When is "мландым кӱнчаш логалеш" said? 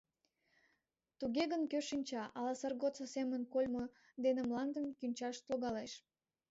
4.49-5.91